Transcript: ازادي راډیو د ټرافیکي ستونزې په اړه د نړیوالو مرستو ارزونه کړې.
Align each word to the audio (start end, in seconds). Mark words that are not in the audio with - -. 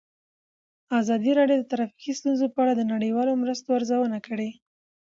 ازادي 0.99 1.31
راډیو 1.39 1.57
د 1.59 1.67
ټرافیکي 1.71 2.11
ستونزې 2.19 2.47
په 2.53 2.59
اړه 2.63 2.73
د 2.75 2.81
نړیوالو 2.93 3.39
مرستو 3.41 3.69
ارزونه 3.79 4.17
کړې. 4.27 4.49